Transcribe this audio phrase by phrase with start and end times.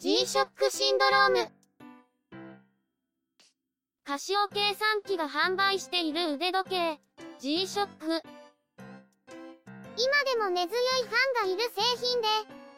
[0.00, 1.50] G-SHOCK シンドローム。
[4.04, 7.00] カシオ計算機が販売している腕時計、
[7.40, 7.88] G-SHOCK。
[8.06, 8.22] 今
[10.24, 12.28] でも根強いファンがいる製品で、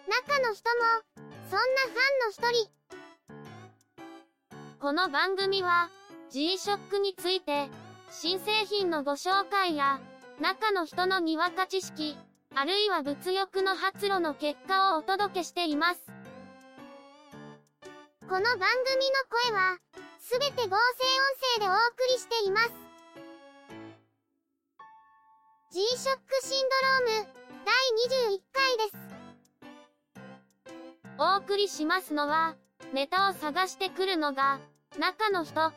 [0.08, 0.80] 中の人も、
[1.50, 2.70] そんなファンの一人。
[4.80, 5.90] この番組は、
[6.30, 7.68] G-SHOCK について、
[8.10, 10.00] 新製品のご紹介や、
[10.40, 12.16] 中の人のにわか知識、
[12.54, 16.09] あるいは物欲の発露の結果をお届けしています。
[18.30, 18.70] この番組の
[19.28, 19.76] 声は、
[20.20, 20.78] すべて合成音
[21.56, 21.78] 声でお送
[22.12, 22.70] りしています。
[25.72, 25.82] G-SHOCK
[26.40, 27.28] シンドローム、
[27.66, 27.74] 第
[28.30, 30.78] 21回です。
[31.18, 32.54] お送りしますのは、
[32.94, 34.60] ネタを探してくるのが、
[34.96, 35.72] 中の人。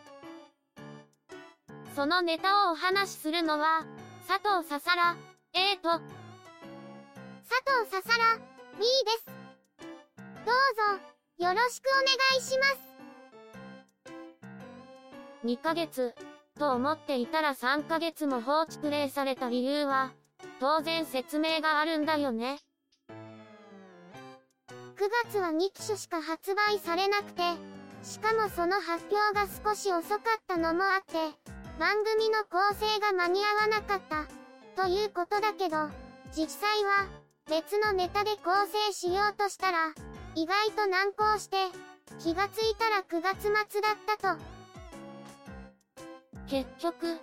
[1.96, 3.84] そのネタをお話しするのは、
[4.28, 5.16] 佐藤ささら、
[5.54, 6.04] A と、佐
[7.82, 8.38] 藤ささら、
[8.78, 9.26] B です。
[10.46, 11.13] どうぞ、
[11.44, 12.06] よろしくお願
[12.40, 12.80] いします。
[15.44, 16.16] 2ヶ月、
[16.58, 20.14] と思っていたら3ヶ月も放置プレイされた理由は、
[20.62, 22.60] 当然説明があるんだよね。
[23.10, 23.16] 9
[25.26, 27.42] 月は2機種しか発売されなくて、
[28.04, 31.14] しかもその発表が少し遅かったのもあって、
[31.78, 35.90] 番組の構成が間に合わなかった、ということだけど、
[36.32, 37.06] 実際は、
[37.50, 39.94] 別のネタで構成しようとしたら、
[40.36, 41.58] 意外と難航して、
[42.20, 44.42] 気がついたら9月末だったと。
[46.48, 47.20] 結局、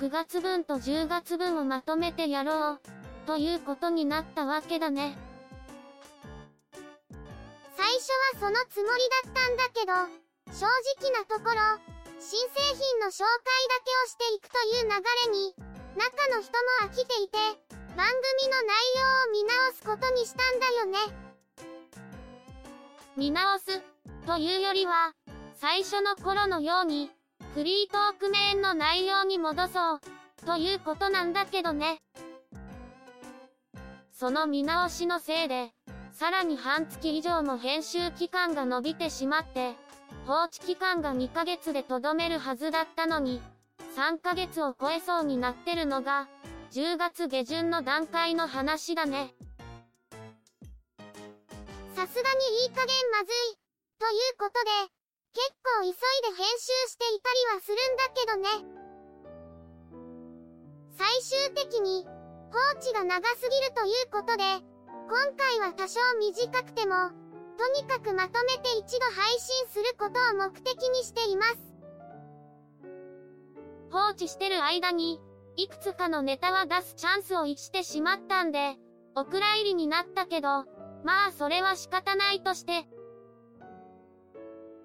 [0.00, 2.80] 9月分と10月分をまとめてやろう、
[3.26, 5.16] ということになったわけだね。
[7.76, 9.92] 最初はそのつもりだったんだけど、
[10.52, 10.66] 正
[11.00, 11.58] 直なところ、
[12.20, 14.90] 新製品の紹介だけをしていくという流
[15.26, 15.54] れに、
[15.96, 16.52] 中の人
[16.82, 17.38] も飽きていて、
[17.96, 21.21] 番組の内容を見直すことにしたんだよね。
[23.14, 23.82] 見直す、
[24.26, 25.12] というよりは、
[25.54, 27.10] 最初の頃のように、
[27.54, 30.00] フリートークメーンの内容に戻そう、
[30.46, 31.98] ということなんだけどね。
[34.12, 35.72] その見直しのせいで、
[36.12, 39.74] さらに半月以上も編集期間が伸びてしまって、
[40.26, 43.42] 放置期間が2ヶ月でとどめるはずだったのに、
[43.94, 46.28] 3ヶ月を超えそうになってるのが、
[46.70, 49.34] 10月下旬の段階の話だね。
[52.02, 53.54] さすがにいい加減まずい。
[54.00, 54.70] ということで、
[55.38, 58.48] 結構急いで編集していたりはするんだけどね。
[60.98, 62.04] 最終的に、
[62.50, 64.42] 放置が長すぎるということで、
[65.06, 67.12] 今回は多少短くても、
[67.56, 71.56] とにかくまとめて一度配信することを目的にしています。
[73.92, 75.20] 放置してる間に、
[75.54, 78.74] いくつかのネタは出すチャンスを逸してしまったんで、
[79.14, 80.64] お蔵入りになったけど、
[81.04, 82.86] まあそれは仕方ないとして。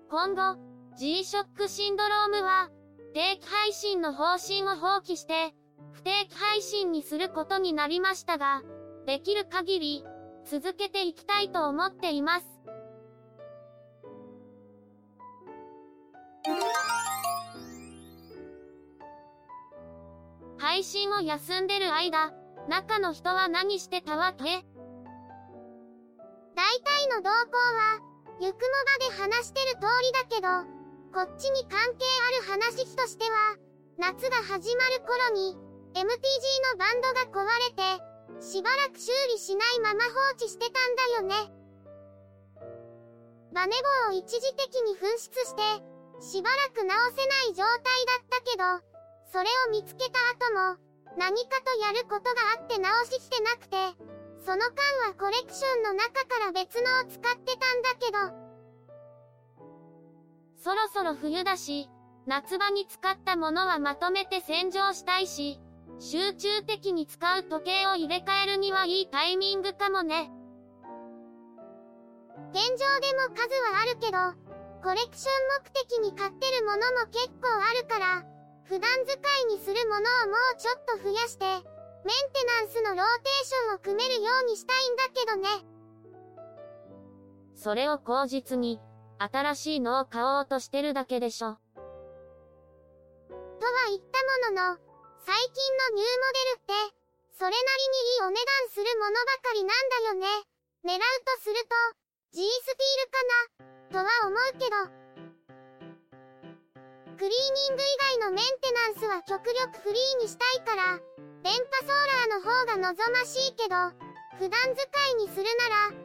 [0.10, 0.58] 今後、
[0.98, 2.70] G-SHOCK シンドロームは、
[3.14, 5.54] 定期配信の方針を放棄して、
[5.92, 8.62] 不定期配信にすることになりましたが、
[9.06, 10.06] できる限り、
[10.46, 12.46] 続けていきたいと思っています。
[20.58, 22.34] 配信を休んでる間、
[22.70, 24.66] 中の人は何してたわけ？
[26.57, 28.01] 大体の動向は、
[28.41, 28.73] ゆくも
[29.13, 30.50] ばで話してる通りだけど、
[31.13, 32.01] こっちに関係
[32.41, 33.53] ある話としては、
[34.00, 35.53] 夏が始まる頃に、
[35.94, 41.53] MTG のバンドが壊れて、しばらく修理しないまま放置してたんだよね。
[43.53, 43.75] バネ
[44.09, 45.62] 棒を一時的に紛失して、
[46.25, 48.63] しばらく直せない状態だったけど、
[49.31, 50.81] それを見つけた後も、
[51.18, 54.06] 何かとやることがあって直ししてなくて、
[54.47, 54.69] その間
[55.09, 58.18] はコレクションの中から別のを使ってたんだけど。
[60.56, 61.90] そろそろ冬だし、
[62.25, 65.59] 夏場に使ったものはまとめて洗浄したいし、
[66.00, 70.31] 集中的に使う時計を入れ替えるにはいいタイミングかもね。
[72.54, 74.18] 現状でも数はあるけど、
[74.81, 78.24] コレクション目的に買ってるものも結構あるから、
[78.63, 79.19] 普段使
[79.51, 85.50] いにするものをもうちょっと増やして、メンテナンスのローテーションを組めるようにしたいんだけどね。
[87.56, 88.80] それを口実に、
[89.18, 91.58] 新しいのを買おうとしてるだけでしょ。
[93.28, 94.78] とは言ったものの、
[95.26, 96.96] 最近のニューモデルって、
[97.34, 100.28] それなりにいいお値段するものばかりなんだよね。
[100.86, 101.76] 狙うとすると、
[102.32, 105.08] G スティールかな、とは思うけど。
[107.18, 107.86] クリーニング以
[108.22, 111.00] 外のメンテナンスは極力フリーにしたいから、
[111.48, 113.76] 電波ソーラーの方が望ましいけど、
[114.38, 115.96] 普段使いにするなら、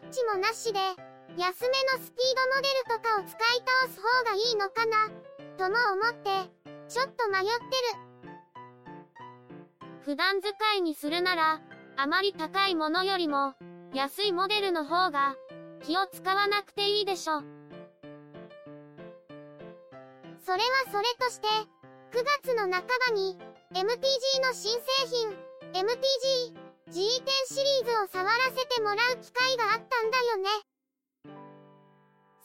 [0.00, 0.78] どっちもなしで、
[1.36, 5.10] 安めのスピードモデルとかを使い倒す方がいいのかな、
[5.58, 6.50] とも思って、
[6.88, 7.52] ちょっと迷ってる。
[10.00, 10.48] 普段使
[10.78, 11.60] いにするなら、
[11.98, 13.52] あまり高いものよりも、
[13.92, 15.36] 安いモデルの方が、
[15.82, 17.42] 気を使わなくていいでしょ。
[20.40, 21.48] それはそれとして、
[22.12, 22.70] 9月の半
[23.10, 23.38] ばに、
[23.74, 25.30] MTG の新製品、
[25.74, 26.54] MTG
[26.88, 30.48] G10 シリーズを触らせてもらう機会があったんだよね。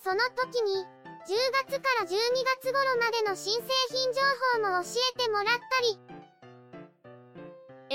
[0.03, 0.83] その時に、
[1.27, 1.35] 10
[1.67, 2.15] 月から12
[2.57, 4.19] 月頃までの新製品情
[4.57, 5.99] 報も教えてもらったり。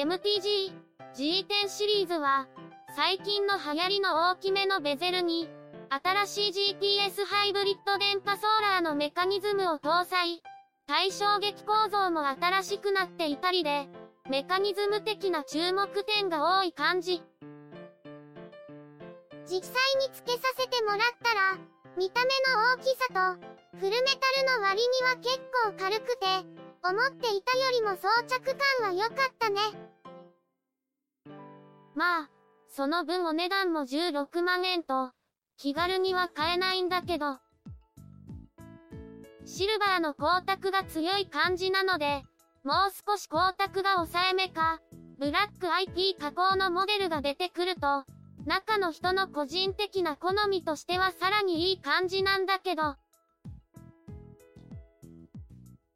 [0.01, 0.73] MTG
[1.17, 2.47] G10 シリーズは、
[2.95, 5.49] 最近の流行りの大きめのベゼルに、
[5.91, 10.43] 新しい GPS ハイブリッド電波ソーラーのメカニズムを搭載。
[10.87, 13.89] 対衝撃構造も新しくなっていたりで、
[14.31, 17.23] メカニズム的な注目点が多い感じ。
[19.49, 21.59] 実際につけさせてもらったら、
[21.97, 26.27] 見た目の大きさと、フルメタルの割には結構軽くて、
[26.85, 29.61] 思っていたよりも装着感は良かったね。
[31.97, 32.31] まあ、
[32.69, 35.11] その分お値段も16万円と、
[35.57, 37.39] 気軽には買えないんだけど。
[39.47, 42.25] シルバーの光沢が強い感じなので、
[42.65, 42.77] もう
[43.07, 44.81] 少し光沢が抑えめか、
[45.19, 48.05] ブラック IP 加工のモデルが出てくると、
[48.45, 52.97] 中の人の個人的な好みとしてはさらにいい感じなんだけど。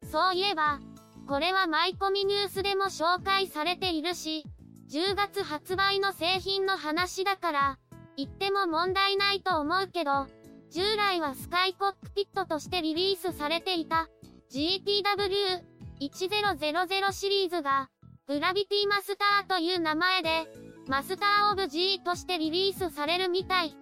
[0.09, 0.79] そういえば、
[1.27, 4.45] これはマイコミニュースでも紹介されているし、
[4.89, 7.79] 10月発売の製品の話だから、
[8.15, 10.27] 言っても問題ないと思うけど、
[10.71, 14.07] 従来はスカイコックピットとしてリリースされていた
[14.49, 15.59] GTW
[15.99, 17.89] 1000シリーズが、
[18.25, 20.47] グラビティマスターという名前で、
[20.87, 23.75] マスターオブ G としてリリースされるみたい。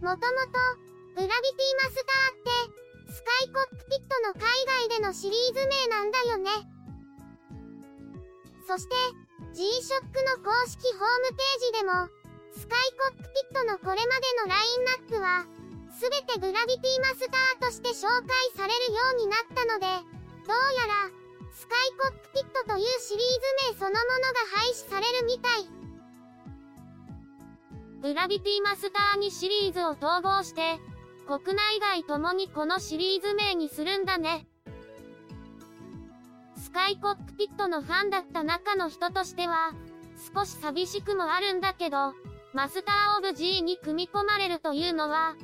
[0.00, 0.18] もともと、
[1.16, 2.68] グラビティマスターっ
[3.06, 4.40] て、スカイコックピットの海
[4.88, 6.50] 外でのシリーズ名なんだよね。
[8.66, 8.94] そして、
[9.52, 10.02] G-SHOCK
[10.38, 12.21] の公式ホームページでも、
[12.56, 15.46] スカイコックピットのこれまでのラインナップは、
[15.98, 19.86] すべてグラビティマスターとして紹介されるようになったので、
[20.46, 21.10] どうやら、
[21.52, 23.24] スカイコックピットというシリー
[23.68, 25.82] ズ名そのものが廃止されるみたい。
[28.02, 30.80] グラビティマスターにシリーズを統合して、
[31.26, 34.46] 国内外ともにこのシリーズ名にするんだね。
[36.56, 39.72] スカイコックピットのファンだった中の人としては、
[40.34, 42.14] 少し寂しくもあるんだけど、
[42.54, 45.34] マスターオブ G に組み込まれるというのは、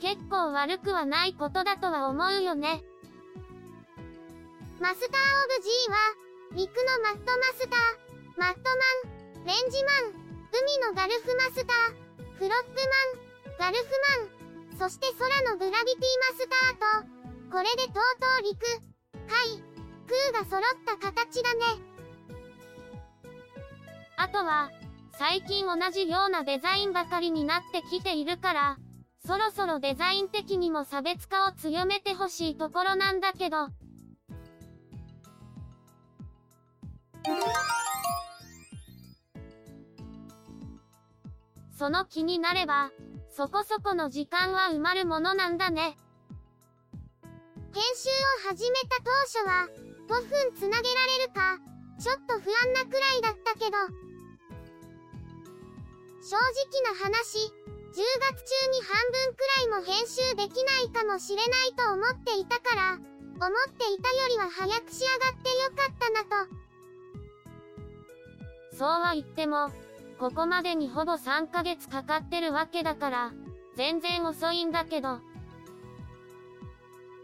[0.00, 2.82] 結構悪くはないことだとは思うよね。
[4.78, 5.96] マスターオブ G は、
[6.52, 7.80] 陸のマットマスター、
[8.36, 8.60] マット
[9.34, 12.80] マン、レンジマン、海のガルフマスター、フロップ
[13.58, 13.84] マン、ガルフ
[14.70, 17.08] マン、そして空のグラビティマスターと、
[17.50, 18.60] これでとうとう陸、
[19.26, 19.62] 海、
[20.06, 21.60] 空が揃った形だね。
[24.18, 24.70] あとは、
[25.18, 28.78] 最近同じようなデザインばかりになってきているから、
[29.26, 33.66] そろそろデザイン的にも差別化を強めてほしいところなんだけど。
[41.76, 42.92] その気になれば、
[43.28, 45.96] そこそこの時間は埋まるものなんだね。
[47.74, 48.08] 編集
[48.46, 49.68] を始めた当初は、
[50.08, 51.58] 5分つなげられるか、
[52.00, 54.07] ちょっと不安なくらいだったけど、
[56.28, 56.44] 正直
[56.82, 57.54] な話、10月
[58.44, 63.00] 中に半分くらいも編集できないかもしれないと思っていたから、思っ
[63.72, 66.50] ていたよりは早く仕上がってよかったなと。
[68.76, 69.72] そうは言っても、
[70.18, 73.32] ここまでにほぼ3ヶ月かかってるわけだから、
[73.76, 75.20] 全然遅いんだけど。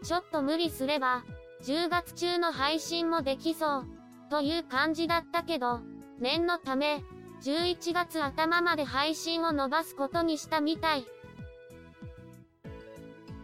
[0.03, 1.23] ちょっと無理すれば、
[1.61, 3.85] 10月中の配信もできそう、
[4.31, 5.81] という感じだったけど、
[6.17, 7.03] 念のため、
[7.43, 11.05] 11月頭まで配信を伸ばすことにしたみたい。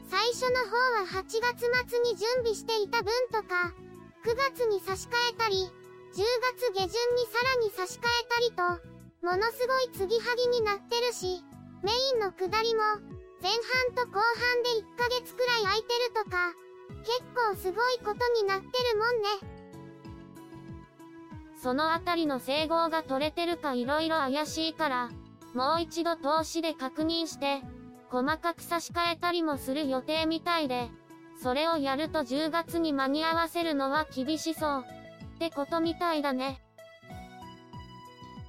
[0.09, 3.73] 最初の方は8月末に準備していた分とか、
[4.25, 5.69] 9月に差し替えたり、
[6.13, 6.23] 10
[6.57, 8.91] 月下旬にさらに差し替えたりと、
[9.25, 11.43] ものすごい継ぎはぎになってるし、
[11.83, 12.81] メインの下りも、
[13.41, 16.53] 前半と後半で1ヶ月くらい空いてるとか、
[17.01, 19.50] 結構すごいことになってるもんね。
[21.61, 25.09] そのあたりの整合が取れてるか色々怪しいから、
[25.53, 27.61] もう一度投資で確認して、
[28.09, 30.89] 細かく差し替えたりもする予定みたいで、
[31.41, 34.85] それをやると10月に間に合わせるのは厳しそう。
[35.35, 36.61] ってことみたいだね。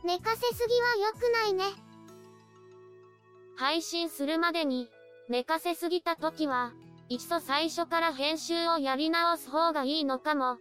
[0.05, 1.65] 寝かせすぎは良くないね。
[3.57, 4.89] 配信するまでに、
[5.29, 6.73] 寝かせすぎた時は、
[7.11, 10.57] いっそ最初から編集をやり直す方がいいのかも、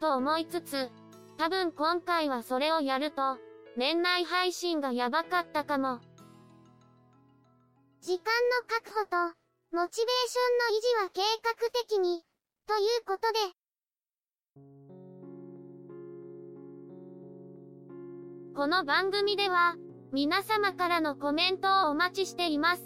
[0.00, 0.88] と思いつつ、
[1.38, 3.36] 多分今回はそれをやると、
[3.76, 6.00] 年内配信がやばかったかも。
[8.00, 9.16] 時間の確保と、
[9.72, 12.22] モチベーションの維持は計画的に、
[12.66, 13.38] ということで。
[18.54, 19.76] この番組では、
[20.12, 22.82] 皆様からのコメントをお待ちしています。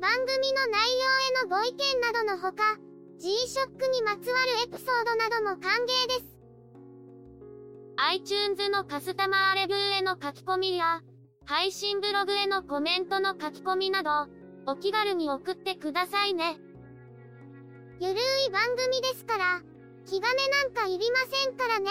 [0.00, 2.78] 番組の内容へのご意見などのほか、
[3.18, 6.37] G-SHOCK にまつわるエピソードなども歓迎です。
[8.00, 11.00] iTunes のカスタマーレビューへの書き込みや、
[11.44, 14.10] 配信ブログへのコメントの書き込みなど、
[14.66, 16.58] お気軽に送ってくださいね。
[17.98, 19.62] ゆるい番組ですから、
[20.06, 20.28] 気兼ね
[20.62, 21.90] なんかいりませんからね。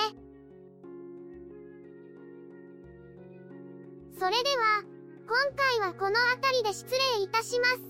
[4.18, 4.84] それでは、
[5.28, 6.86] 今回はこの辺りで失
[7.18, 7.82] 礼いたします。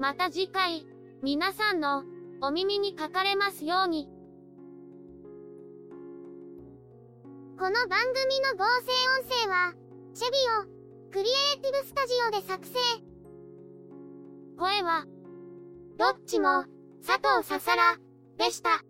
[0.00, 0.86] また次回、
[1.22, 2.04] 皆さんの
[2.40, 4.08] お耳にかかれますように。
[7.58, 9.72] この番組の合成音声は、
[10.14, 12.78] シェビオ、クリエイティブスタジオで作成。
[14.56, 15.04] 声は、
[15.98, 16.66] どっちも、
[17.04, 17.96] 佐藤ささら、
[18.36, 18.87] でした。